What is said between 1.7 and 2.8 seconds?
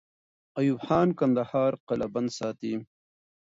قلابند ساتي.